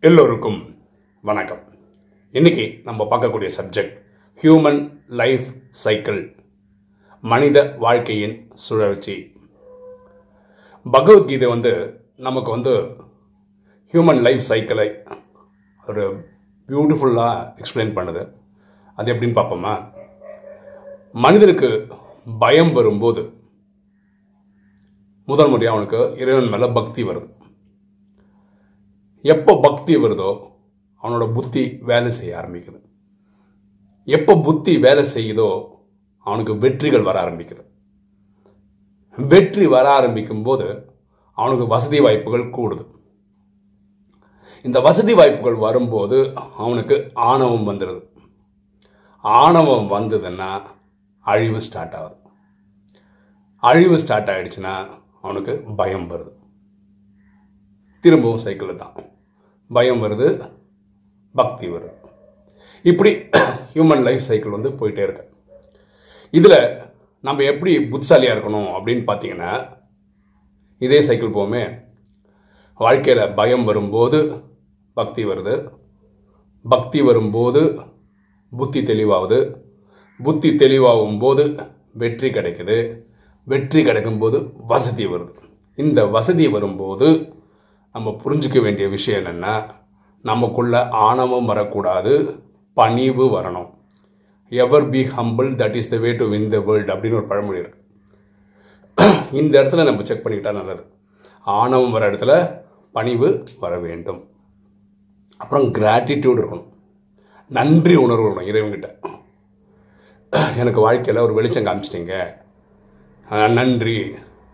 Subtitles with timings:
[0.00, 0.76] எல்லோருக்கும்
[1.22, 1.58] வணக்கம்.
[2.30, 4.02] இன்னைக்கு நம்ம பார்க்கக்கூடிய சப்ஜெக்ட்
[4.42, 6.36] ஹியூமன் லைஃப் சைக்கிள்
[7.20, 9.32] மனித வாழ்க்கையின் சுழற்சி.
[10.90, 12.74] பகவத்கீதை வந்து நமக்கு வந்து
[13.92, 15.02] ஹியூமன் லைஃப் சைக்கிளை
[15.86, 16.26] ஒரு
[16.68, 18.32] பியூட்டிஃபுல்லாக எக்ஸ்பிளைன் பண்ணுது.
[18.94, 19.92] அது எப்படின்னு பார்ப்போமா?
[21.12, 21.88] மனிதனுக்கு
[22.38, 23.32] பயம் வரும்போது
[25.26, 27.36] முதல் முறையாக அவனுக்கு இறைவன் மேலே பக்தி வருது.
[29.24, 30.30] எப்போ பக்தி வருதோ
[31.02, 32.78] அவனோட புத்தி வேலை செய்ய ஆரம்பிக்குது.
[34.08, 35.48] எப்போ புத்தி வேலை செய்யுதோ
[36.26, 37.64] அவனுக்கு வெற்றிகள் வர ஆரம்பிக்குது.
[39.18, 40.66] வெற்றி வர ஆரம்பிக்கும் போது
[41.38, 42.84] அவனுக்கு வசதி வாய்ப்புகள் கூடுது.
[44.64, 46.18] இந்த வசதி வாய்ப்புகள் வரும்போது
[46.62, 48.02] அவனுக்கு ஆணவம் வந்துடுது
[49.24, 50.50] ஆணவம் வந்ததுன்னா
[51.20, 52.16] அழிவு ஸ்டார்ட் ஆகுது.
[53.62, 54.74] அழிவு ஸ்டார்ட் ஆயிடுச்சுன்னா
[55.22, 56.32] அவனுக்கு பயம் வருது.
[58.00, 58.94] திரும்பவும் சைக்கிள் தான்.
[59.68, 60.26] பயம் வருது
[61.34, 61.96] பக்தி வருது.
[62.82, 63.10] இப்படி
[63.74, 65.24] ஹியூமன் லைஃப் சைக்கிள் வந்து போயிட்டே இருக்கு.
[66.30, 66.60] இதில்
[67.20, 69.52] நம்ம எப்படி புத்திசாலியாக இருக்கணும் அப்படின்னு பார்த்தீங்கன்னா
[70.78, 71.62] இதே சைக்கிள் போமே
[72.74, 74.18] வாழ்க்கையில் பயம் வரும்போது
[74.94, 75.54] பக்தி வருது.
[76.64, 77.62] பக்தி வரும்போது
[78.56, 79.38] புத்தி தெளிவாகுது.
[80.22, 81.56] புத்தி தெளிவாகும் போது
[81.92, 82.78] வெற்றி கிடைக்குது.
[83.44, 85.34] வெற்றி கிடைக்கும்போது வசதி வருது.
[85.76, 87.08] இந்த வசதி வரும்போது
[87.92, 89.54] நம்ம புரிஞ்சுக்க வேண்டிய விஷயம் என்னென்னா
[90.22, 92.12] நமக்குள்ள ஆணவம் வரக்கூடாது
[92.78, 93.70] பணிவு வரணும்.
[94.50, 97.80] Ever be humble that is the way to win the world அப்படின்னு ஒரு பழமொழி இருக்கு.
[99.40, 100.82] இந்த இடத்துல நம்ம செக் பண்ணிக்கிட்டா நல்லது.
[101.58, 102.32] ஆணவம் வர இடத்துல
[102.92, 104.20] பணிவு வர வேண்டும்.
[105.36, 106.66] அப்புறம் கிராட்டிடியூட் இருக்கணும்.
[107.48, 108.88] நன்றி உணர்வு இருக்கணும் இறைவங்கிட்ட
[110.56, 112.14] எனக்கு வாழ்க்கையில் ஒரு வெளிச்சம் காமிச்சிட்டிங்க.
[113.58, 113.96] நன்றி.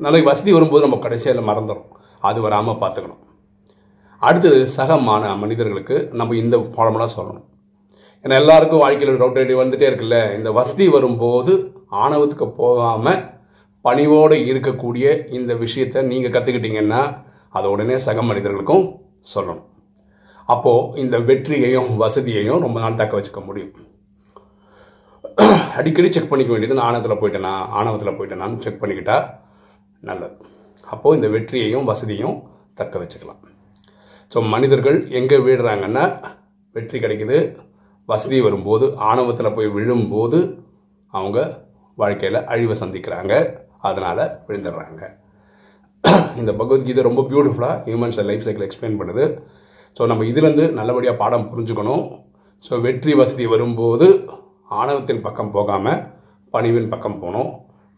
[0.00, 1.86] நாளைக்கு வசதி வரும்போது நம்ம கடைசியில் மறந்துடும்
[2.28, 3.22] அது வராமல் பார்த்துக்கணும்.
[4.22, 7.46] அடுத்தது சகமான மனிதர்களுக்கு நம்ம இந்த ஃபார்முலா சொல்லணும்.
[8.24, 10.18] ஏன்னா எல்லாருக்கும் வாழ்க்கையில் டவுட் ஐடி வந்துகிட்டே இருக்குல்ல?
[10.38, 11.52] இந்த வசதி வரும்போது
[12.04, 13.20] ஆணவத்துக்கு போகாமல்
[13.84, 15.06] பணிவோடு இருக்கக்கூடிய
[15.38, 17.02] இந்த விஷயத்தை நீங்கள் கற்றுக்கிட்டீங்கன்னா
[17.56, 18.84] அதை உடனே சக மனிதர்களுக்கும்
[19.34, 19.66] சொல்லணும்.
[20.54, 23.72] அப்போது இந்த வெற்றியையும் வசதியையும் ரொம்ப நாள் தக்க வச்சுக்க முடியும்.
[25.78, 27.54] அடிக்கடி செக் பண்ணிக்க வேண்டியது நான் ஆணவத்தில் போயிட்டேனா?
[27.78, 29.16] ஆணவத்தில் போயிட்டேனான்னு செக் பண்ணிக்கிட்டா
[30.08, 30.36] நல்லது.
[30.94, 32.36] அப்போது இந்த வெற்றியையும் வசதியும்
[32.80, 33.40] தக்க வச்சுக்கலாம்.
[34.32, 36.04] ஸோ மனிதர்கள் எங்கே விழுறாங்கன்னா
[36.76, 37.38] வெற்றி கிடைக்குது
[38.10, 40.38] வசதி வரும்போது ஆணவத்தில் போய் விழும்போது
[41.14, 41.38] அவங்க
[42.00, 43.34] வாழ்க்கையில் அழிவை சந்திக்கிறாங்க
[43.88, 45.02] அதனால் விழுந்துடுறாங்க.
[46.40, 49.24] இந்த பகவத்கீதை ரொம்ப பியூட்டிஃபுல்லாக ஹியூமன்ஸ் லைஃப் சைக்கிள் எக்ஸ்பிளைன் பண்ணுது.
[49.96, 52.04] ஸோ நம்ம இதுலேருந்து நல்லபடியாக பாடம் புரிஞ்சுக்கணும்.
[52.66, 54.06] ஸோ வெற்றி வசதி வரும்போது
[54.80, 56.00] ஆணவத்தின் பக்கம் போகாமல்
[56.54, 57.50] பணிவின் பக்கம் போகணும்.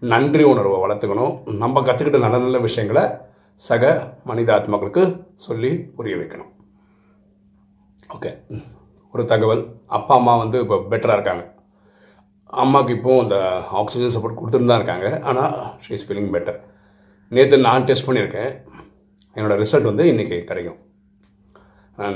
[0.03, 1.33] நன்றி உணர்வை வளர்த்துக்கணும்.
[1.63, 3.05] நம்ம கற்றுக்கிட்ட நல்ல நல்ல விஷயங்களை
[3.69, 3.85] சக
[4.29, 5.03] மனித ஆத்மாக்களுக்கு
[5.47, 6.51] சொல்லி புரிய வைக்கணும்.
[8.17, 8.31] ஓகே
[9.15, 9.63] ஒரு தகவல்.
[9.97, 11.45] அப்பா அம்மா வந்து இப்போ பெட்டராக இருக்காங்க.
[12.63, 13.37] அம்மாவுக்கு இப்போ இந்த
[13.81, 15.09] ஆக்சிஜன் சப்போர்ட் கொடுத்துட்டு தான் இருக்காங்க.
[15.31, 15.53] ஆனால்
[15.85, 16.59] ஷீ இஸ் ஃபீலிங் பெட்டர்
[17.37, 18.53] நேற்று நான் டெஸ்ட் பண்ணியிருக்கேன்.
[19.37, 20.81] என்னோட ரிசல்ட் வந்து இன்றைக்கி கிடைக்கும்.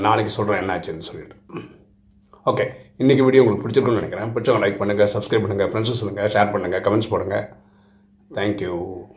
[0.05, 1.35] நாளைக்கு சொல்கிறேன் என்ன ஆச்சுன்னு சொல்லிட்டு.
[2.51, 2.65] ஓகே
[3.03, 4.31] இன்றைக்கி வீடியோ உங்களுக்கு பிடிச்சிருக்குன்னு நினைக்கிறேன்.
[4.33, 7.45] பிடிச்சவங்க லைக் பண்ணுங்கள் சப்ஸ்கிரைப் பண்ணுங்கள் ஃப்ரெண்ட்ஸும் சொல்லுங்கள் ஷேர் பண்ணுங்கள் கமெண்ட்ஸ் போடுங்கள்
[8.33, 9.14] Thank you.